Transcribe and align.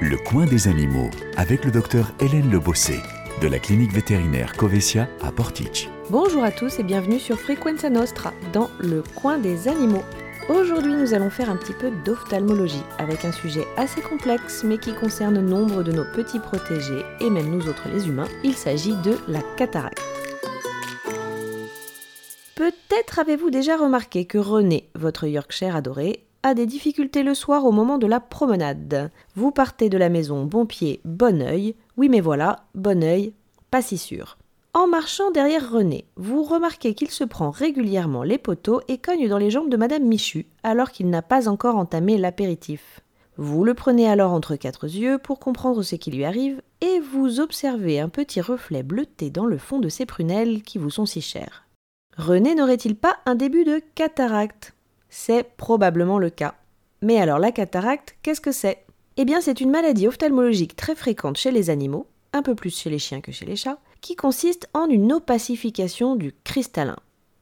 Le 0.00 0.16
coin 0.18 0.46
des 0.46 0.68
animaux 0.68 1.10
avec 1.36 1.64
le 1.64 1.70
docteur 1.70 2.12
Hélène 2.20 2.50
Lebossé 2.50 3.00
de 3.40 3.48
la 3.48 3.58
clinique 3.58 3.92
vétérinaire 3.92 4.52
Covesia 4.56 5.08
à 5.20 5.32
Portich. 5.32 5.88
Bonjour 6.10 6.44
à 6.44 6.52
tous 6.52 6.78
et 6.78 6.82
bienvenue 6.84 7.18
sur 7.18 7.40
Frequenza 7.40 7.90
Nostra 7.90 8.32
dans 8.52 8.70
le 8.78 9.02
coin 9.02 9.38
des 9.38 9.66
animaux. 9.66 10.04
Aujourd'hui, 10.48 10.94
nous 10.94 11.14
allons 11.14 11.30
faire 11.30 11.50
un 11.50 11.56
petit 11.56 11.72
peu 11.72 11.90
d'ophtalmologie 12.04 12.84
avec 12.98 13.24
un 13.24 13.32
sujet 13.32 13.66
assez 13.76 14.00
complexe 14.00 14.62
mais 14.62 14.78
qui 14.78 14.94
concerne 14.94 15.40
nombre 15.40 15.82
de 15.82 15.92
nos 15.92 16.04
petits 16.14 16.38
protégés 16.38 17.02
et 17.20 17.28
même 17.28 17.50
nous 17.50 17.68
autres 17.68 17.88
les 17.92 18.06
humains. 18.06 18.28
Il 18.44 18.54
s'agit 18.54 18.94
de 18.96 19.18
la 19.26 19.40
cataracte. 19.56 20.00
Peut-être 22.54 23.18
avez-vous 23.18 23.50
déjà 23.50 23.76
remarqué 23.76 24.24
que 24.24 24.38
René, 24.38 24.88
votre 24.94 25.26
Yorkshire 25.26 25.74
adoré, 25.74 26.25
a 26.46 26.54
des 26.54 26.66
difficultés 26.66 27.24
le 27.24 27.34
soir 27.34 27.64
au 27.64 27.72
moment 27.72 27.98
de 27.98 28.06
la 28.06 28.20
promenade. 28.20 29.10
Vous 29.34 29.50
partez 29.50 29.88
de 29.88 29.98
la 29.98 30.08
maison 30.08 30.44
bon 30.44 30.64
pied, 30.64 31.00
bon 31.04 31.42
oeil. 31.42 31.74
Oui 31.96 32.08
mais 32.08 32.20
voilà, 32.20 32.60
bon 32.76 33.02
oeil, 33.02 33.32
pas 33.72 33.82
si 33.82 33.98
sûr. 33.98 34.38
En 34.72 34.86
marchant 34.86 35.32
derrière 35.32 35.72
René, 35.72 36.04
vous 36.14 36.44
remarquez 36.44 36.94
qu'il 36.94 37.10
se 37.10 37.24
prend 37.24 37.50
régulièrement 37.50 38.22
les 38.22 38.38
poteaux 38.38 38.80
et 38.86 38.98
cogne 38.98 39.28
dans 39.28 39.38
les 39.38 39.50
jambes 39.50 39.70
de 39.70 39.76
Madame 39.76 40.04
Michu, 40.04 40.46
alors 40.62 40.92
qu'il 40.92 41.10
n'a 41.10 41.20
pas 41.20 41.48
encore 41.48 41.74
entamé 41.74 42.16
l'apéritif. 42.16 43.00
Vous 43.36 43.64
le 43.64 43.74
prenez 43.74 44.08
alors 44.08 44.32
entre 44.32 44.54
quatre 44.54 44.86
yeux 44.86 45.18
pour 45.18 45.40
comprendre 45.40 45.82
ce 45.82 45.96
qui 45.96 46.12
lui 46.12 46.24
arrive, 46.24 46.62
et 46.80 47.00
vous 47.00 47.40
observez 47.40 47.98
un 47.98 48.08
petit 48.08 48.40
reflet 48.40 48.84
bleuté 48.84 49.30
dans 49.30 49.46
le 49.46 49.58
fond 49.58 49.80
de 49.80 49.88
ses 49.88 50.06
prunelles 50.06 50.62
qui 50.62 50.78
vous 50.78 50.90
sont 50.90 51.06
si 51.06 51.22
chères. 51.22 51.64
René 52.16 52.54
n'aurait-il 52.54 52.94
pas 52.94 53.16
un 53.26 53.34
début 53.34 53.64
de 53.64 53.82
cataracte? 53.96 54.75
C'est 55.18 55.56
probablement 55.56 56.18
le 56.18 56.28
cas. 56.28 56.54
Mais 57.00 57.18
alors 57.18 57.38
la 57.38 57.50
cataracte, 57.50 58.16
qu'est-ce 58.22 58.40
que 58.42 58.52
c'est? 58.52 58.84
Eh 59.16 59.24
bien 59.24 59.40
c'est 59.40 59.62
une 59.62 59.70
maladie 59.70 60.06
ophtalmologique 60.06 60.76
très 60.76 60.94
fréquente 60.94 61.38
chez 61.38 61.50
les 61.50 61.70
animaux, 61.70 62.06
un 62.34 62.42
peu 62.42 62.54
plus 62.54 62.78
chez 62.78 62.90
les 62.90 62.98
chiens 62.98 63.22
que 63.22 63.32
chez 63.32 63.46
les 63.46 63.56
chats, 63.56 63.78
qui 64.02 64.14
consiste 64.14 64.68
en 64.74 64.88
une 64.88 65.14
opacification 65.14 66.16
du 66.16 66.34
cristallin. 66.44 66.98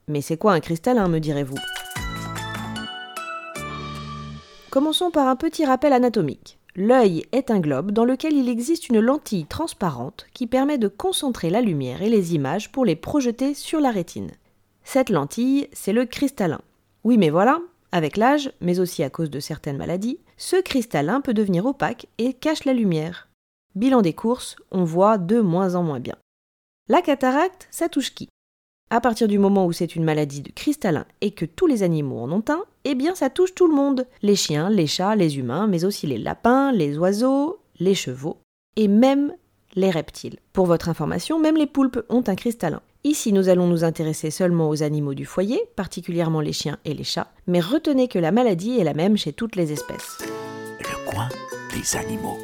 Mais 0.07 0.23
c'est 0.23 0.39
quoi 0.39 0.53
un 0.53 0.61
cristallin, 0.61 1.09
me 1.09 1.19
direz-vous? 1.19 1.59
Commençons 4.71 5.11
par 5.11 5.27
un 5.27 5.37
petit 5.37 5.67
rappel 5.67 5.93
anatomique. 5.93 6.59
L'œil 6.77 7.27
est 7.33 7.51
un 7.51 7.59
globe 7.59 7.91
dans 7.91 8.05
lequel 8.05 8.35
il 8.35 8.49
existe 8.49 8.89
une 8.89 9.01
lentille 9.01 9.47
transparente 9.47 10.27
qui 10.33 10.47
permet 10.47 10.79
de 10.79 10.89
concentrer 10.89 11.51
la 11.51 11.61
lumière 11.61 12.03
et 12.03 12.09
les 12.09 12.37
images 12.37 12.71
pour 12.71 12.85
les 12.85 12.97
projeter 12.97 13.53
sur 13.53 13.81
la 13.81 13.91
rétine. 13.91 14.31
Cette 14.85 15.11
lentille, 15.11 15.69
c'est 15.73 15.93
le 15.93 16.07
cristallin. 16.07 16.61
Oui, 17.03 17.19
mais 17.19 17.29
voilà, 17.29 17.61
avec 17.95 18.17
l'âge, 18.17 18.51
mais 18.61 18.81
aussi 18.81 19.05
à 19.05 19.09
cause 19.09 19.31
de 19.31 19.39
certaines 19.39 19.77
maladies, 19.77 20.19
ce 20.37 20.61
cristallin 20.61 21.21
peut 21.21 21.33
devenir 21.33 21.65
opaque 21.65 22.09
et 22.19 22.33
cache 22.35 22.65
la 22.65 22.73
lumière. 22.73 23.29
Bilan 23.77 24.03
des 24.03 24.13
courses, 24.13 24.57
on 24.73 24.83
voit 24.83 25.17
de 25.17 25.41
moins 25.41 25.77
en 25.77 25.85
moins 25.85 26.01
bien. 26.01 26.17
La 26.89 27.03
cataracte, 27.03 27.69
ça 27.71 27.89
touche 27.89 28.13
qui? 28.13 28.29
À 28.91 29.01
partir 29.01 29.29
du 29.29 29.39
moment 29.39 29.65
où 29.65 29.71
c'est 29.71 29.95
une 29.95 30.03
maladie 30.03 30.43
de 30.43 30.51
cristallin 30.51 31.07
et 31.21 31.31
que 31.31 31.45
tous 31.45 31.69
les 31.69 31.85
animaux 31.85 32.19
en 32.19 32.33
ont 32.33 32.45
un, 32.49 32.65
eh 32.83 32.97
bien 32.97 33.15
ça 33.15 33.31
touche 33.31 33.55
tout 33.55 33.69
le 33.69 33.77
monde. 33.77 34.09
Les 34.23 34.35
chiens, 34.35 34.71
les 34.71 34.89
chats, 34.89 35.15
les 35.15 35.39
humains, 35.39 35.69
mais 35.69 35.85
aussi 35.85 36.09
les 36.09 36.19
lapins, 36.19 36.73
les 36.73 36.99
oiseaux, 36.99 37.61
les 37.79 37.95
chevaux 37.95 38.39
et 38.75 38.89
même 38.89 39.33
les 39.77 39.91
reptiles. 39.91 40.41
Pour 40.53 40.67
votre 40.67 40.89
information, 40.89 41.39
même 41.39 41.57
les 41.57 41.69
poulpes 41.69 42.05
ont 42.09 42.25
un 42.27 42.35
cristallin. 42.35 42.83
Ici, 43.07 43.35
nous 43.35 43.51
allons 43.51 43.67
nous 43.67 43.85
intéresser 43.85 44.31
seulement 44.31 44.71
aux 44.71 44.83
animaux 44.83 45.13
du 45.13 45.27
foyer, 45.27 45.61
particulièrement 45.77 46.41
les 46.41 46.55
chiens 46.55 46.79
et 46.87 46.95
les 46.95 47.05
chats, 47.05 47.31
mais 47.47 47.61
retenez 47.61 48.09
que 48.09 48.19
la 48.19 48.33
maladie 48.33 48.79
est 48.79 48.85
la 48.85 48.95
même 48.95 49.19
chez 49.19 49.35
toutes 49.35 49.57
les 49.57 49.73
espèces. 49.73 50.17
Le 50.81 51.11
coin 51.11 51.29
des 51.75 51.97
animaux. 51.99 52.39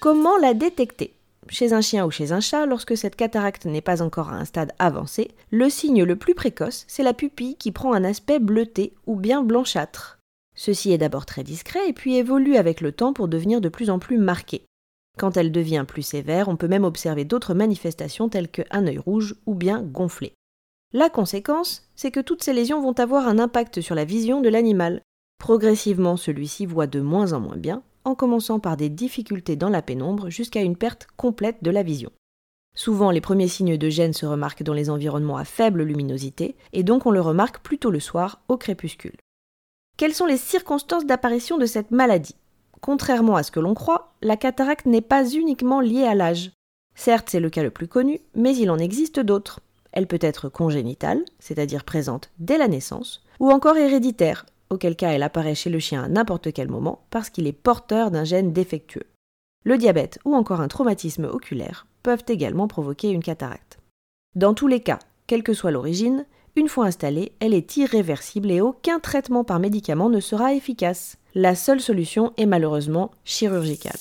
Comment 0.00 0.38
la 0.38 0.54
détecter? 0.54 1.12
Chez 1.50 1.74
un 1.74 1.82
chien 1.82 2.06
ou 2.06 2.10
chez 2.10 2.32
un 2.32 2.40
chat, 2.40 2.64
lorsque 2.64 2.96
cette 2.96 3.16
cataracte 3.16 3.66
n'est 3.66 3.82
pas 3.82 4.00
encore 4.00 4.30
à 4.30 4.36
un 4.36 4.46
stade 4.46 4.72
avancé, 4.78 5.30
le 5.50 5.68
signe 5.68 6.04
le 6.04 6.16
plus 6.16 6.34
précoce, 6.34 6.86
c'est 6.88 7.02
la 7.02 7.12
pupille 7.12 7.56
qui 7.56 7.70
prend 7.70 7.92
un 7.92 8.04
aspect 8.04 8.38
bleuté 8.38 8.94
ou 9.06 9.14
bien 9.14 9.42
blanchâtre. 9.42 10.20
Ceci 10.54 10.90
est 10.90 10.98
d'abord 10.98 11.26
très 11.26 11.44
discret 11.44 11.86
et 11.86 11.92
puis 11.92 12.16
évolue 12.16 12.56
avec 12.56 12.80
le 12.80 12.92
temps 12.92 13.12
pour 13.12 13.28
devenir 13.28 13.60
de 13.60 13.68
plus 13.68 13.90
en 13.90 13.98
plus 13.98 14.16
marqué. 14.16 14.62
Quand 15.18 15.36
elle 15.36 15.50
devient 15.50 15.84
plus 15.86 16.02
sévère, 16.02 16.48
on 16.48 16.56
peut 16.56 16.68
même 16.68 16.84
observer 16.84 17.24
d'autres 17.24 17.52
manifestations 17.52 18.28
telles 18.28 18.48
qu'un 18.48 18.86
œil 18.86 18.98
rouge 18.98 19.34
ou 19.46 19.54
bien 19.54 19.82
gonflé. 19.82 20.32
La 20.92 21.10
conséquence, 21.10 21.90
c'est 21.96 22.12
que 22.12 22.20
toutes 22.20 22.44
ces 22.44 22.52
lésions 22.52 22.80
vont 22.80 22.98
avoir 22.98 23.26
un 23.26 23.40
impact 23.40 23.80
sur 23.80 23.96
la 23.96 24.04
vision 24.04 24.40
de 24.40 24.48
l'animal. 24.48 25.02
Progressivement, 25.38 26.16
celui-ci 26.16 26.66
voit 26.66 26.86
de 26.86 27.00
moins 27.00 27.32
en 27.32 27.40
moins 27.40 27.56
bien, 27.56 27.82
en 28.04 28.14
commençant 28.14 28.60
par 28.60 28.76
des 28.76 28.88
difficultés 28.88 29.56
dans 29.56 29.68
la 29.68 29.82
pénombre 29.82 30.30
jusqu'à 30.30 30.62
une 30.62 30.76
perte 30.76 31.08
complète 31.16 31.62
de 31.62 31.70
la 31.70 31.82
vision. 31.82 32.12
Souvent, 32.76 33.10
les 33.10 33.20
premiers 33.20 33.48
signes 33.48 33.76
de 33.76 33.88
gêne 33.88 34.12
se 34.12 34.24
remarquent 34.24 34.62
dans 34.62 34.72
les 34.72 34.88
environnements 34.88 35.36
à 35.36 35.44
faible 35.44 35.82
luminosité, 35.82 36.54
et 36.72 36.84
donc 36.84 37.06
on 37.06 37.10
le 37.10 37.20
remarque 37.20 37.58
plutôt 37.58 37.90
le 37.90 37.98
soir, 37.98 38.40
au 38.48 38.56
crépuscule. 38.56 39.16
Quelles 39.96 40.14
sont 40.14 40.26
les 40.26 40.36
circonstances 40.36 41.06
d'apparition 41.06 41.58
de 41.58 41.66
cette 41.66 41.90
maladie? 41.90 42.36
Contrairement 42.80 43.36
à 43.36 43.42
ce 43.42 43.50
que 43.50 43.60
l'on 43.60 43.74
croit, 43.74 44.12
la 44.22 44.36
cataracte 44.36 44.86
n'est 44.86 45.00
pas 45.00 45.28
uniquement 45.28 45.80
liée 45.80 46.04
à 46.04 46.14
l'âge. 46.14 46.52
Certes, 46.94 47.28
c'est 47.30 47.40
le 47.40 47.50
cas 47.50 47.62
le 47.62 47.70
plus 47.70 47.88
connu, 47.88 48.20
mais 48.34 48.56
il 48.56 48.70
en 48.70 48.78
existe 48.78 49.20
d'autres. 49.20 49.60
Elle 49.92 50.06
peut 50.06 50.18
être 50.20 50.48
congénitale, 50.48 51.24
c'est-à-dire 51.38 51.84
présente 51.84 52.30
dès 52.38 52.58
la 52.58 52.68
naissance, 52.68 53.22
ou 53.40 53.50
encore 53.50 53.76
héréditaire, 53.76 54.46
auquel 54.70 54.96
cas 54.96 55.10
elle 55.10 55.22
apparaît 55.22 55.54
chez 55.54 55.70
le 55.70 55.78
chien 55.78 56.04
à 56.04 56.08
n'importe 56.08 56.52
quel 56.52 56.68
moment 56.68 57.04
parce 57.10 57.30
qu'il 57.30 57.46
est 57.46 57.52
porteur 57.52 58.10
d'un 58.10 58.24
gène 58.24 58.52
défectueux. 58.52 59.06
Le 59.64 59.78
diabète 59.78 60.18
ou 60.24 60.34
encore 60.34 60.60
un 60.60 60.68
traumatisme 60.68 61.24
oculaire 61.24 61.86
peuvent 62.02 62.24
également 62.28 62.68
provoquer 62.68 63.10
une 63.10 63.22
cataracte. 63.22 63.78
Dans 64.34 64.54
tous 64.54 64.66
les 64.66 64.80
cas, 64.80 64.98
quelle 65.26 65.42
que 65.42 65.54
soit 65.54 65.70
l'origine, 65.70 66.26
une 66.58 66.68
fois 66.68 66.86
installée, 66.86 67.30
elle 67.38 67.54
est 67.54 67.76
irréversible 67.76 68.50
et 68.50 68.60
aucun 68.60 68.98
traitement 68.98 69.44
par 69.44 69.60
médicament 69.60 70.10
ne 70.10 70.18
sera 70.18 70.54
efficace. 70.54 71.16
La 71.36 71.54
seule 71.54 71.80
solution 71.80 72.32
est 72.36 72.46
malheureusement 72.46 73.12
chirurgicale. 73.24 73.96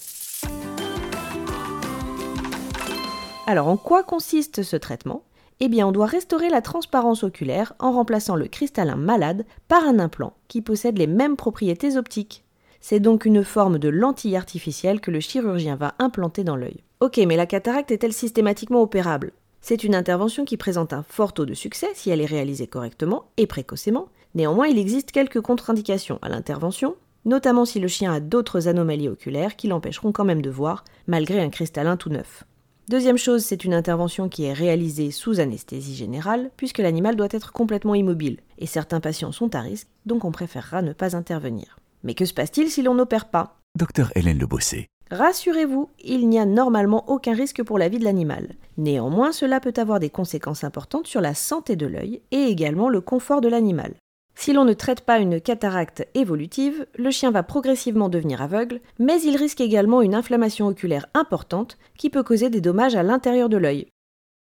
Alors 3.45 3.67
en 3.67 3.77
quoi 3.77 4.01
consiste 4.01 4.63
ce 4.63 4.75
traitement? 4.75 5.21
Eh 5.59 5.69
bien, 5.69 5.87
on 5.87 5.91
doit 5.91 6.07
restaurer 6.07 6.49
la 6.49 6.61
transparence 6.61 7.23
oculaire 7.23 7.73
en 7.79 7.91
remplaçant 7.91 8.35
le 8.35 8.47
cristallin 8.47 8.95
malade 8.95 9.45
par 9.67 9.83
un 9.83 9.99
implant 9.99 10.33
qui 10.47 10.61
possède 10.61 10.97
les 10.97 11.07
mêmes 11.07 11.35
propriétés 11.35 11.95
optiques. 11.95 12.43
C'est 12.79 12.99
donc 12.99 13.25
une 13.25 13.43
forme 13.43 13.77
de 13.77 13.89
lentille 13.89 14.35
artificielle 14.35 14.99
que 14.99 15.11
le 15.11 15.19
chirurgien 15.19 15.75
va 15.75 15.93
implanter 15.99 16.43
dans 16.43 16.55
l'œil. 16.55 16.83
Ok, 17.01 17.17
mais 17.27 17.37
la 17.37 17.45
cataracte 17.45 17.91
est-elle 17.91 18.13
systématiquement 18.13 18.81
opérable? 18.81 19.31
C'est 19.61 19.83
une 19.83 19.95
intervention 19.95 20.45
qui 20.45 20.57
présente 20.57 20.93
un 20.93 21.03
fort 21.03 21.33
taux 21.33 21.45
de 21.45 21.53
succès 21.53 21.89
si 21.93 22.09
elle 22.09 22.21
est 22.21 22.25
réalisée 22.25 22.67
correctement 22.67 23.29
et 23.37 23.47
précocement. 23.47 24.09
Néanmoins, 24.35 24.67
il 24.67 24.77
existe 24.77 25.11
quelques 25.11 25.41
contre-indications 25.41 26.19
à 26.21 26.29
l'intervention, 26.29 26.95
notamment 27.25 27.65
si 27.65 27.79
le 27.79 27.87
chien 27.87 28.13
a 28.13 28.19
d'autres 28.19 28.67
anomalies 28.67 29.09
oculaires 29.09 29.55
qui 29.55 29.67
l'empêcheront 29.67 30.11
quand 30.11 30.25
même 30.25 30.41
de 30.41 30.49
voir, 30.49 30.85
malgré 31.07 31.41
un 31.41 31.49
cristallin 31.49 31.97
tout 31.97 32.09
neuf. 32.09 32.43
Deuxième 32.89 33.17
chose, 33.17 33.43
c'est 33.43 33.65
une 33.65 33.73
intervention 33.73 34.29
qui 34.29 34.45
est 34.45 34.53
réalisée 34.53 35.11
sous 35.11 35.41
anesthésie 35.41 35.95
générale, 35.95 36.51
puisque 36.55 36.77
l'animal 36.77 37.17
doit 37.17 37.27
être 37.31 37.51
complètement 37.51 37.95
immobile, 37.95 38.39
et 38.59 38.65
certains 38.65 39.01
patients 39.01 39.33
sont 39.33 39.55
à 39.55 39.59
risque, 39.59 39.89
donc 40.05 40.23
on 40.23 40.31
préférera 40.31 40.81
ne 40.81 40.93
pas 40.93 41.17
intervenir. 41.17 41.79
Mais 42.03 42.13
que 42.13 42.23
se 42.23 42.33
passe-t-il 42.33 42.69
si 42.69 42.83
l'on 42.83 42.95
n'opère 42.95 43.29
pas? 43.29 43.57
Docteur 43.77 44.11
Hélène 44.15 44.39
Lebossé. 44.39 44.87
Rassurez-vous, 45.11 45.89
il 46.03 46.27
n'y 46.27 46.37
a 46.37 46.45
normalement 46.45 47.09
aucun 47.09 47.33
risque 47.33 47.63
pour 47.63 47.77
la 47.77 47.87
vie 47.87 47.99
de 47.99 48.03
l'animal. 48.03 48.49
Néanmoins, 48.77 49.31
cela 49.31 49.59
peut 49.59 49.73
avoir 49.77 49.99
des 49.99 50.09
conséquences 50.09 50.63
importantes 50.65 51.07
sur 51.07 51.21
la 51.21 51.33
santé 51.33 51.75
de 51.75 51.85
l'œil 51.85 52.21
et 52.31 52.43
également 52.43 52.89
le 52.89 52.99
confort 52.99 53.39
de 53.39 53.47
l'animal. 53.47 53.93
Si 54.35 54.53
l'on 54.53 54.65
ne 54.65 54.73
traite 54.73 55.01
pas 55.01 55.17
une 55.17 55.41
cataracte 55.41 56.07
évolutive, 56.13 56.85
le 56.95 57.09
chien 57.09 57.31
va 57.31 57.41
progressivement 57.41 58.09
devenir 58.09 58.41
aveugle, 58.41 58.81
mais 58.99 59.19
il 59.21 59.35
risque 59.35 59.61
également 59.61 60.01
une 60.01 60.13
inflammation 60.13 60.67
oculaire 60.67 61.07
importante 61.13 61.77
qui 61.97 62.09
peut 62.09 62.21
causer 62.21 62.49
des 62.49 62.61
dommages 62.61 62.95
à 62.95 63.01
l'intérieur 63.01 63.49
de 63.49 63.57
l'œil. 63.57 63.87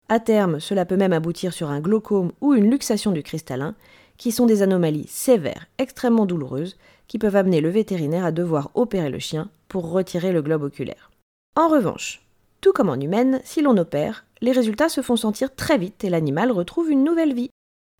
À 0.08 0.20
terme, 0.20 0.60
cela 0.60 0.86
peut 0.86 0.98
même 0.98 1.14
aboutir 1.14 1.54
sur 1.54 1.70
un 1.70 1.80
glaucome 1.80 2.34
ou 2.42 2.54
une 2.54 2.70
luxation 2.70 3.12
du 3.12 3.24
cristallin, 3.24 3.74
qui 4.18 4.32
sont 4.32 4.46
des 4.46 4.62
anomalies 4.62 5.08
sévères, 5.08 5.68
extrêmement 5.80 6.28
douloureuses, 6.28 6.78
qui 7.12 7.20
peuvent 7.20 7.36
amener 7.36 7.60
le 7.60 7.68
vétérinaire 7.68 8.24
à 8.24 8.32
devoir 8.32 8.72
opérer 8.74 9.10
le 9.10 9.20
chien 9.20 9.50
pour 9.68 9.92
retirer 9.92 10.32
le 10.32 10.42
globe 10.42 10.64
oculaire. 10.64 11.12
En 11.58 11.68
revanche, 11.68 12.26
tout 12.62 12.72
comme 12.72 12.88
en 12.88 12.96
humaine, 12.96 13.42
si 13.44 13.62
l'on 13.62 13.76
opère, 13.76 14.24
les 14.40 14.54
résultats 14.54 14.88
se 14.88 15.02
font 15.02 15.18
sentir 15.18 15.54
très 15.54 15.78
vite 15.78 16.06
et 16.06 16.10
l'animal 16.10 16.54
retrouve 16.54 16.90
une 16.90 17.04
nouvelle 17.04 17.34
vie. 17.34 17.50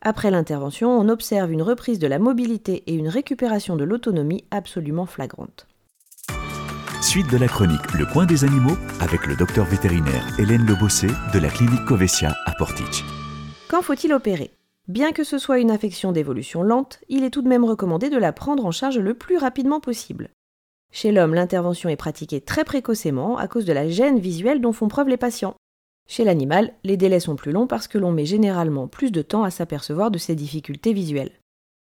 Après 0.02 0.32
l'intervention, 0.32 0.98
on 0.98 1.10
observe 1.10 1.52
une 1.52 1.62
reprise 1.62 2.00
de 2.00 2.08
la 2.08 2.20
mobilité 2.20 2.84
et 2.88 2.94
une 2.94 3.10
récupération 3.10 3.76
de 3.76 3.84
l'autonomie 3.84 4.46
absolument 4.50 5.06
flagrante. 5.06 5.68
Suite 7.02 7.30
de 7.30 7.38
la 7.38 7.50
chronique 7.50 7.92
Le 8.00 8.06
coin 8.06 8.26
des 8.26 8.46
animaux 8.46 8.78
avec 9.02 9.28
le 9.28 9.36
docteur 9.36 9.66
vétérinaire 9.66 10.26
Hélène 10.40 10.66
Lebossé 10.66 11.08
de 11.34 11.40
la 11.40 11.50
clinique 11.50 11.84
Covesia 11.84 12.34
à 12.46 12.54
Portich. 12.54 13.04
Quand 13.68 13.82
faut-il 13.82 14.14
opérer? 14.14 14.52
Bien 14.92 15.14
que 15.14 15.24
ce 15.24 15.38
soit 15.38 15.60
une 15.60 15.72
infection 15.72 16.12
d'évolution 16.12 16.64
lente, 16.64 17.00
il 17.08 17.24
est 17.24 17.30
tout 17.30 17.42
de 17.42 17.48
même 17.48 17.64
recommandé 17.64 18.10
de 18.10 18.18
la 18.18 18.34
prendre 18.34 18.66
en 18.66 18.72
charge 18.72 19.00
le 19.00 19.14
plus 19.14 19.38
rapidement 19.38 19.80
possible. 19.80 20.32
Chez 20.92 21.14
l'homme, 21.14 21.34
l'intervention 21.34 21.88
est 21.88 21.96
pratiquée 21.96 22.42
très 22.42 22.66
précocement 22.66 23.38
à 23.38 23.48
cause 23.48 23.64
de 23.64 23.72
la 23.72 23.88
gêne 23.88 24.20
visuelle 24.20 24.60
dont 24.60 24.74
font 24.74 24.90
preuve 24.90 25.08
les 25.08 25.16
patients. 25.16 25.56
Chez 26.10 26.26
l'animal, 26.26 26.74
les 26.84 26.98
délais 26.98 27.22
sont 27.22 27.38
plus 27.38 27.54
longs 27.54 27.68
parce 27.68 27.88
que 27.88 27.98
l'on 27.98 28.12
met 28.12 28.26
généralement 28.26 28.90
plus 28.90 29.14
de 29.14 29.22
temps 29.22 29.46
à 29.46 29.50
s'apercevoir 29.50 30.12
de 30.12 30.18
ces 30.18 30.36
difficultés 30.36 30.92
visuelles. 30.92 31.40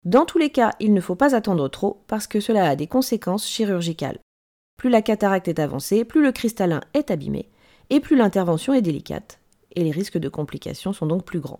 Dans 0.03 0.25
tous 0.25 0.39
les 0.39 0.49
cas, 0.49 0.71
il 0.79 0.91
ne 0.91 1.01
faut 1.01 1.13
pas 1.13 1.35
attendre 1.35 1.67
trop 1.67 2.01
parce 2.07 2.25
que 2.25 2.39
cela 2.39 2.67
a 2.67 2.75
des 2.75 2.87
conséquences 2.87 3.47
chirurgicales. 3.47 4.17
Plus 4.77 4.89
la 4.89 5.03
cataracte 5.03 5.47
est 5.47 5.59
avancée, 5.59 6.05
plus 6.05 6.23
le 6.23 6.31
cristallin 6.31 6.81
est 6.95 7.11
abîmé, 7.11 7.51
et 7.91 7.99
plus 7.99 8.15
l'intervention 8.15 8.73
est 8.73 8.81
délicate, 8.81 9.39
et 9.75 9.83
les 9.83 9.91
risques 9.91 10.17
de 10.17 10.27
complications 10.27 10.91
sont 10.91 11.05
donc 11.05 11.23
plus 11.23 11.39
grands. 11.39 11.59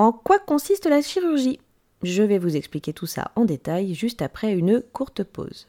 En 0.00 0.12
quoi 0.12 0.38
consiste 0.38 0.86
la 0.86 1.02
chirurgie? 1.02 1.60
Je 2.02 2.22
vais 2.22 2.38
vous 2.38 2.56
expliquer 2.56 2.94
tout 2.94 3.04
ça 3.04 3.32
en 3.36 3.44
détail 3.44 3.92
juste 3.92 4.22
après 4.22 4.54
une 4.54 4.80
courte 4.80 5.22
pause. 5.24 5.68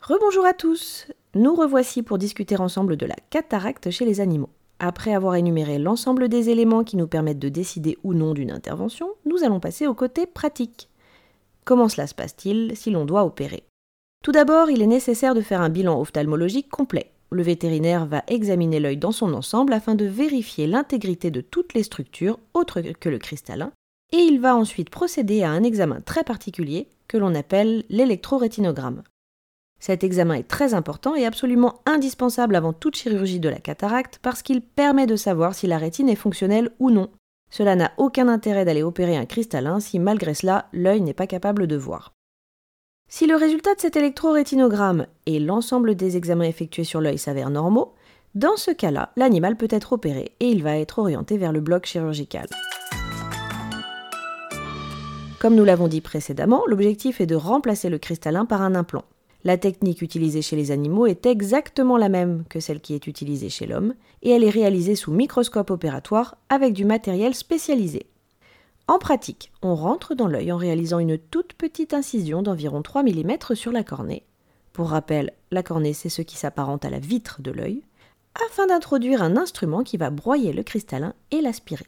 Rebonjour 0.00 0.46
à 0.46 0.54
tous 0.54 1.06
Nous 1.34 1.54
revoici 1.54 2.02
pour 2.02 2.16
discuter 2.16 2.58
ensemble 2.58 2.96
de 2.96 3.04
la 3.04 3.16
cataracte 3.28 3.90
chez 3.90 4.06
les 4.06 4.22
animaux. 4.22 4.48
Après 4.78 5.12
avoir 5.12 5.34
énuméré 5.34 5.78
l'ensemble 5.78 6.30
des 6.30 6.48
éléments 6.48 6.82
qui 6.82 6.96
nous 6.96 7.06
permettent 7.06 7.38
de 7.38 7.50
décider 7.50 7.98
ou 8.04 8.14
non 8.14 8.32
d'une 8.32 8.52
intervention, 8.52 9.10
nous 9.26 9.44
allons 9.44 9.60
passer 9.60 9.86
au 9.86 9.92
côté 9.92 10.24
pratique. 10.24 10.88
Comment 11.66 11.90
cela 11.90 12.06
se 12.06 12.14
passe-t-il 12.14 12.74
si 12.74 12.90
l'on 12.90 13.04
doit 13.04 13.26
opérer? 13.26 13.64
Tout 14.24 14.32
d'abord, 14.32 14.70
il 14.70 14.80
est 14.80 14.86
nécessaire 14.86 15.34
de 15.34 15.42
faire 15.42 15.60
un 15.60 15.68
bilan 15.68 16.00
ophtalmologique 16.00 16.70
complet. 16.70 17.12
Le 17.30 17.42
vétérinaire 17.42 18.06
va 18.06 18.22
examiner 18.28 18.80
l'œil 18.80 18.96
dans 18.96 19.12
son 19.12 19.34
ensemble 19.34 19.72
afin 19.72 19.94
de 19.94 20.04
vérifier 20.04 20.66
l'intégrité 20.66 21.30
de 21.30 21.40
toutes 21.40 21.74
les 21.74 21.82
structures 21.82 22.38
autres 22.54 22.80
que 22.80 23.08
le 23.08 23.18
cristallin, 23.18 23.72
et 24.12 24.18
il 24.18 24.40
va 24.40 24.54
ensuite 24.54 24.90
procéder 24.90 25.42
à 25.42 25.50
un 25.50 25.64
examen 25.64 26.00
très 26.00 26.24
particulier 26.24 26.88
que 27.08 27.16
l'on 27.16 27.34
appelle 27.34 27.84
l'électrorétinogramme. 27.88 29.02
Cet 29.78 30.04
examen 30.04 30.34
est 30.34 30.48
très 30.48 30.74
important 30.74 31.14
et 31.14 31.26
absolument 31.26 31.80
indispensable 31.84 32.56
avant 32.56 32.72
toute 32.72 32.96
chirurgie 32.96 33.40
de 33.40 33.48
la 33.48 33.58
cataracte 33.58 34.18
parce 34.22 34.42
qu'il 34.42 34.62
permet 34.62 35.06
de 35.06 35.16
savoir 35.16 35.54
si 35.54 35.66
la 35.66 35.78
rétine 35.78 36.08
est 36.08 36.16
fonctionnelle 36.16 36.70
ou 36.78 36.90
non. 36.90 37.10
Cela 37.50 37.76
n'a 37.76 37.92
aucun 37.98 38.28
intérêt 38.28 38.64
d'aller 38.64 38.82
opérer 38.82 39.16
un 39.16 39.26
cristallin 39.26 39.80
si 39.80 39.98
malgré 39.98 40.34
cela 40.34 40.68
l'œil 40.72 41.02
n'est 41.02 41.14
pas 41.14 41.26
capable 41.26 41.66
de 41.66 41.76
voir. 41.76 42.15
Si 43.08 43.26
le 43.26 43.36
résultat 43.36 43.74
de 43.76 43.80
cet 43.80 43.94
électrorétinogramme 43.94 45.06
et 45.26 45.38
l'ensemble 45.38 45.94
des 45.94 46.16
examens 46.16 46.44
effectués 46.44 46.84
sur 46.84 47.00
l'œil 47.00 47.18
s'avèrent 47.18 47.50
normaux, 47.50 47.94
dans 48.34 48.56
ce 48.56 48.72
cas-là, 48.72 49.12
l'animal 49.16 49.56
peut 49.56 49.68
être 49.70 49.92
opéré 49.92 50.32
et 50.40 50.48
il 50.48 50.64
va 50.64 50.76
être 50.76 50.98
orienté 50.98 51.38
vers 51.38 51.52
le 51.52 51.60
bloc 51.60 51.86
chirurgical. 51.86 52.48
Comme 55.38 55.54
nous 55.54 55.64
l'avons 55.64 55.86
dit 55.86 56.00
précédemment, 56.00 56.64
l'objectif 56.66 57.20
est 57.20 57.26
de 57.26 57.36
remplacer 57.36 57.88
le 57.88 57.98
cristallin 57.98 58.44
par 58.44 58.62
un 58.62 58.74
implant. 58.74 59.04
La 59.44 59.56
technique 59.56 60.02
utilisée 60.02 60.42
chez 60.42 60.56
les 60.56 60.72
animaux 60.72 61.06
est 61.06 61.26
exactement 61.26 61.98
la 61.98 62.08
même 62.08 62.42
que 62.48 62.58
celle 62.58 62.80
qui 62.80 62.94
est 62.94 63.06
utilisée 63.06 63.50
chez 63.50 63.66
l'homme, 63.66 63.94
et 64.22 64.30
elle 64.30 64.42
est 64.42 64.50
réalisée 64.50 64.96
sous 64.96 65.12
microscope 65.12 65.70
opératoire 65.70 66.36
avec 66.48 66.72
du 66.72 66.84
matériel 66.84 67.34
spécialisé. 67.36 68.06
En 68.88 68.98
pratique, 69.00 69.50
on 69.62 69.74
rentre 69.74 70.14
dans 70.14 70.28
l'œil 70.28 70.52
en 70.52 70.56
réalisant 70.56 71.00
une 71.00 71.18
toute 71.18 71.54
petite 71.54 71.92
incision 71.92 72.42
d'environ 72.42 72.82
3 72.82 73.02
mm 73.02 73.54
sur 73.54 73.72
la 73.72 73.82
cornée. 73.82 74.24
Pour 74.72 74.90
rappel, 74.90 75.32
la 75.50 75.64
cornée 75.64 75.92
c'est 75.92 76.08
ce 76.08 76.22
qui 76.22 76.36
s'apparente 76.36 76.84
à 76.84 76.90
la 76.90 77.00
vitre 77.00 77.42
de 77.42 77.50
l'œil, 77.50 77.82
afin 78.48 78.66
d'introduire 78.66 79.22
un 79.22 79.36
instrument 79.36 79.82
qui 79.82 79.96
va 79.96 80.10
broyer 80.10 80.52
le 80.52 80.62
cristallin 80.62 81.14
et 81.32 81.40
l'aspirer. 81.40 81.86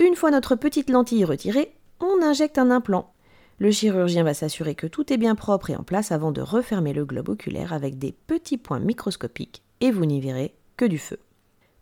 Une 0.00 0.16
fois 0.16 0.30
notre 0.30 0.54
petite 0.54 0.90
lentille 0.90 1.24
retirée, 1.24 1.74
on 1.98 2.22
injecte 2.22 2.58
un 2.58 2.70
implant. 2.70 3.14
Le 3.58 3.70
chirurgien 3.70 4.22
va 4.22 4.34
s'assurer 4.34 4.74
que 4.74 4.86
tout 4.86 5.10
est 5.12 5.16
bien 5.16 5.34
propre 5.34 5.70
et 5.70 5.76
en 5.76 5.82
place 5.82 6.12
avant 6.12 6.30
de 6.30 6.42
refermer 6.42 6.92
le 6.92 7.06
globe 7.06 7.30
oculaire 7.30 7.72
avec 7.72 7.98
des 7.98 8.12
petits 8.12 8.58
points 8.58 8.80
microscopiques 8.80 9.62
et 9.80 9.90
vous 9.90 10.04
n'y 10.04 10.20
verrez 10.20 10.54
que 10.76 10.84
du 10.84 10.98
feu. 10.98 11.18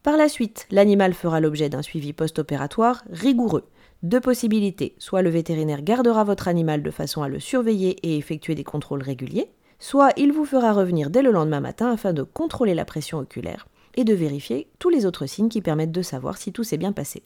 Par 0.06 0.17
la 0.17 0.29
suite, 0.29 0.69
l'animal 0.70 1.14
fera 1.14 1.41
l'objet 1.41 1.69
d'un 1.69 1.82
suivi 1.82 2.12
post-opératoire 2.12 3.03
rigoureux 3.11 3.64
deux 4.05 4.20
possibilités. 4.20 4.94
Soit 4.99 5.20
le 5.20 5.31
vétérinaire 5.31 5.82
gardera 5.82 6.23
votre 6.23 6.47
animal 6.47 6.85
de 6.85 6.93
façon 6.93 7.25
à 7.25 7.29
le 7.29 7.41
surveiller 7.41 7.97
et 8.05 8.17
effectuer 8.17 8.55
des 8.55 8.62
contrôles 8.62 9.03
réguliers, 9.03 9.50
soit 9.81 10.11
il 10.17 10.32
vous 10.32 10.44
fera 10.44 10.73
revenir 10.73 11.11
dès 11.11 11.23
le 11.23 11.32
lendemain 11.32 11.58
matin 11.58 11.91
afin 11.91 12.12
de 12.12 12.23
contrôler 12.23 12.73
la 12.73 12.85
pression 12.85 13.19
oculaire 13.19 13.67
et 13.97 14.05
de 14.05 14.14
vérifier 14.14 14.69
tous 14.79 14.91
les 14.91 15.06
autres 15.06 15.26
signes 15.26 15.49
qui 15.49 15.61
permettent 15.61 15.91
de 15.91 16.03
savoir 16.03 16.38
si 16.38 16.52
tout 16.52 16.62
s'est 16.62 16.76
bien 16.76 16.93
passé. 16.93 17.25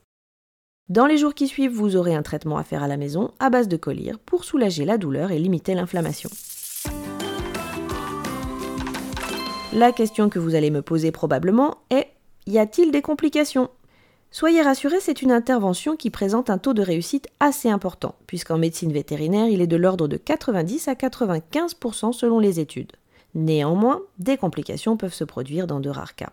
Dans 0.88 1.04
les 1.04 1.18
jours 1.18 1.34
qui 1.34 1.48
suivent, 1.48 1.74
vous 1.74 1.96
aurez 1.96 2.14
un 2.14 2.22
traitement 2.22 2.56
à 2.56 2.64
faire 2.64 2.82
à 2.82 2.88
la 2.88 2.96
maison 2.96 3.32
à 3.40 3.50
base 3.50 3.68
de 3.68 3.76
collyre 3.76 4.18
pour 4.18 4.42
soulager 4.42 4.86
la 4.86 4.96
douleur 4.96 5.32
et 5.32 5.38
limiter 5.38 5.74
l'inflammation. 5.74 6.30
La 9.74 9.92
question 9.92 10.30
que 10.30 10.38
vous 10.38 10.54
allez 10.54 10.70
me 10.70 10.80
poser 10.80 11.12
probablement 11.12 11.76
est 11.90 12.06
y 12.46 12.58
a-t-il 12.58 12.90
des 12.90 13.02
complications? 13.02 13.70
Soyez 14.32 14.62
rassurés, 14.62 15.00
c'est 15.00 15.22
une 15.22 15.32
intervention 15.32 15.96
qui 15.96 16.10
présente 16.10 16.50
un 16.50 16.58
taux 16.58 16.72
de 16.72 16.82
réussite 16.82 17.28
assez 17.40 17.68
important, 17.68 18.14
puisqu'en 18.28 18.58
médecine 18.58 18.92
vétérinaire, 18.92 19.48
il 19.48 19.60
est 19.60 19.66
de 19.66 19.76
l'ordre 19.76 20.06
de 20.06 20.16
90 20.16 20.86
à 20.86 20.94
95% 20.94 22.12
selon 22.12 22.38
les 22.38 22.60
études. 22.60 22.92
Néanmoins, 23.34 24.00
des 24.18 24.36
complications 24.36 24.96
peuvent 24.96 25.14
se 25.14 25.24
produire 25.24 25.66
dans 25.66 25.80
de 25.80 25.90
rares 25.90 26.14
cas. 26.14 26.32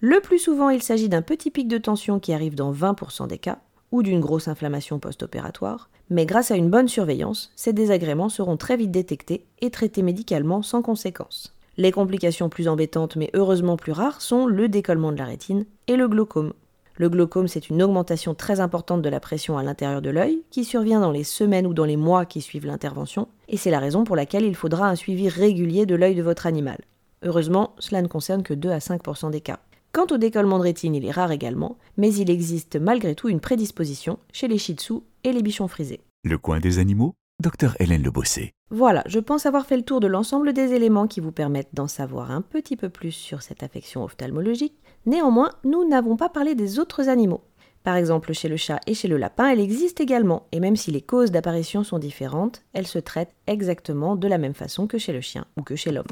Le 0.00 0.20
plus 0.20 0.38
souvent, 0.38 0.70
il 0.70 0.82
s'agit 0.82 1.08
d'un 1.08 1.22
petit 1.22 1.50
pic 1.50 1.68
de 1.68 1.78
tension 1.78 2.18
qui 2.18 2.32
arrive 2.32 2.54
dans 2.54 2.72
20% 2.72 3.28
des 3.28 3.38
cas, 3.38 3.58
ou 3.92 4.02
d'une 4.02 4.20
grosse 4.20 4.48
inflammation 4.48 4.98
post-opératoire, 4.98 5.88
mais 6.10 6.26
grâce 6.26 6.50
à 6.50 6.56
une 6.56 6.70
bonne 6.70 6.88
surveillance, 6.88 7.52
ces 7.56 7.72
désagréments 7.72 8.28
seront 8.28 8.56
très 8.56 8.76
vite 8.76 8.90
détectés 8.90 9.46
et 9.60 9.70
traités 9.70 10.02
médicalement 10.02 10.62
sans 10.62 10.82
conséquence. 10.82 11.55
Les 11.78 11.92
complications 11.92 12.48
plus 12.48 12.68
embêtantes 12.68 13.16
mais 13.16 13.30
heureusement 13.34 13.76
plus 13.76 13.92
rares 13.92 14.22
sont 14.22 14.46
le 14.46 14.68
décollement 14.68 15.12
de 15.12 15.18
la 15.18 15.26
rétine 15.26 15.66
et 15.86 15.96
le 15.96 16.08
glaucome, 16.08 16.52
le 16.98 17.10
glaucome, 17.10 17.46
c'est 17.46 17.68
une 17.68 17.82
augmentation 17.82 18.34
très 18.34 18.60
importante 18.60 19.02
de 19.02 19.08
la 19.10 19.20
pression 19.20 19.58
à 19.58 19.62
l'intérieur 19.62 20.00
de 20.00 20.08
l'œil 20.08 20.42
qui 20.50 20.64
survient 20.64 21.00
dans 21.00 21.10
les 21.10 21.24
semaines 21.24 21.66
ou 21.66 21.74
dans 21.74 21.84
les 21.84 21.98
mois 21.98 22.24
qui 22.24 22.40
suivent 22.40 22.64
l'intervention, 22.64 23.28
et 23.48 23.58
c'est 23.58 23.70
la 23.70 23.80
raison 23.80 24.04
pour 24.04 24.16
laquelle 24.16 24.44
il 24.44 24.54
faudra 24.54 24.88
un 24.88 24.94
suivi 24.94 25.28
régulier 25.28 25.84
de 25.84 25.94
l'œil 25.94 26.14
de 26.14 26.22
votre 26.22 26.46
animal. 26.46 26.78
Heureusement, 27.22 27.74
cela 27.78 28.00
ne 28.00 28.08
concerne 28.08 28.42
que 28.42 28.54
2 28.54 28.70
à 28.70 28.78
5% 28.78 29.30
des 29.30 29.42
cas. 29.42 29.58
Quant 29.92 30.06
au 30.10 30.16
décollement 30.16 30.58
de 30.58 30.62
rétine, 30.64 30.94
il 30.94 31.04
est 31.04 31.10
rare 31.10 31.32
également, 31.32 31.76
mais 31.98 32.14
il 32.14 32.30
existe 32.30 32.76
malgré 32.76 33.14
tout 33.14 33.28
une 33.28 33.40
prédisposition 33.40 34.18
chez 34.32 34.48
les 34.48 34.58
shih 34.58 34.76
et 35.24 35.32
les 35.32 35.42
bichons 35.42 35.68
frisés. 35.68 36.00
Le 36.24 36.38
coin 36.38 36.60
des 36.60 36.78
animaux? 36.78 37.14
Docteur 37.38 37.76
Hélène 37.80 38.02
Lebossé. 38.02 38.54
Voilà, 38.70 39.02
je 39.06 39.18
pense 39.18 39.44
avoir 39.44 39.66
fait 39.66 39.76
le 39.76 39.82
tour 39.82 40.00
de 40.00 40.06
l'ensemble 40.06 40.54
des 40.54 40.72
éléments 40.72 41.06
qui 41.06 41.20
vous 41.20 41.32
permettent 41.32 41.74
d'en 41.74 41.86
savoir 41.86 42.30
un 42.30 42.40
petit 42.40 42.76
peu 42.76 42.88
plus 42.88 43.12
sur 43.12 43.42
cette 43.42 43.62
affection 43.62 44.02
ophtalmologique. 44.02 44.80
Néanmoins, 45.04 45.50
nous 45.62 45.86
n'avons 45.86 46.16
pas 46.16 46.30
parlé 46.30 46.54
des 46.54 46.78
autres 46.78 47.10
animaux. 47.10 47.42
Par 47.84 47.94
exemple, 47.94 48.32
chez 48.32 48.48
le 48.48 48.56
chat 48.56 48.80
et 48.86 48.94
chez 48.94 49.06
le 49.06 49.18
lapin, 49.18 49.48
elle 49.48 49.60
existe 49.60 50.00
également, 50.00 50.46
et 50.50 50.60
même 50.60 50.76
si 50.76 50.90
les 50.90 51.02
causes 51.02 51.30
d'apparition 51.30 51.84
sont 51.84 51.98
différentes, 51.98 52.62
elles 52.72 52.86
se 52.86 52.98
traitent 52.98 53.36
exactement 53.46 54.16
de 54.16 54.28
la 54.28 54.38
même 54.38 54.54
façon 54.54 54.86
que 54.86 54.96
chez 54.96 55.12
le 55.12 55.20
chien 55.20 55.44
ou 55.58 55.62
que 55.62 55.76
chez 55.76 55.92
l'homme. 55.92 56.06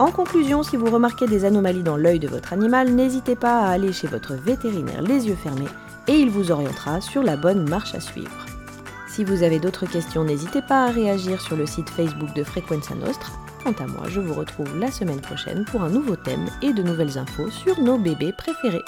En 0.00 0.10
conclusion, 0.10 0.64
si 0.64 0.76
vous 0.76 0.90
remarquez 0.90 1.28
des 1.28 1.44
anomalies 1.44 1.84
dans 1.84 1.96
l'œil 1.96 2.18
de 2.18 2.28
votre 2.28 2.52
animal, 2.52 2.92
n'hésitez 2.92 3.36
pas 3.36 3.60
à 3.60 3.68
aller 3.68 3.92
chez 3.92 4.08
votre 4.08 4.34
vétérinaire 4.34 5.00
les 5.00 5.28
yeux 5.28 5.36
fermés 5.36 5.70
et 6.08 6.14
il 6.14 6.28
vous 6.28 6.50
orientera 6.50 7.00
sur 7.00 7.22
la 7.22 7.36
bonne 7.36 7.68
marche 7.68 7.94
à 7.94 8.00
suivre. 8.00 8.53
Si 9.14 9.22
vous 9.22 9.44
avez 9.44 9.60
d'autres 9.60 9.86
questions, 9.86 10.24
n'hésitez 10.24 10.60
pas 10.60 10.86
à 10.86 10.90
réagir 10.90 11.40
sur 11.40 11.54
le 11.54 11.66
site 11.66 11.88
Facebook 11.88 12.34
de 12.34 12.42
Frequenza 12.42 12.96
Nostra. 12.96 13.32
Quant 13.62 13.70
à 13.78 13.86
moi, 13.86 14.08
je 14.08 14.18
vous 14.18 14.34
retrouve 14.34 14.76
la 14.76 14.90
semaine 14.90 15.20
prochaine 15.20 15.64
pour 15.66 15.84
un 15.84 15.88
nouveau 15.88 16.16
thème 16.16 16.46
et 16.62 16.72
de 16.72 16.82
nouvelles 16.82 17.16
infos 17.16 17.48
sur 17.48 17.80
nos 17.80 17.96
bébés 17.96 18.32
préférés. 18.32 18.82